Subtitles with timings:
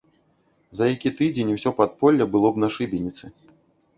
[0.79, 3.25] За які тыдзень усё падполле было б на шыбеніцы.